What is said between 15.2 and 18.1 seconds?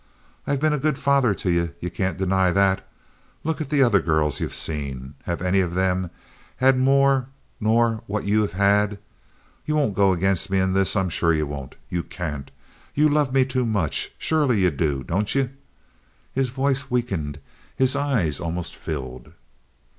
ye?" His voice weakened. His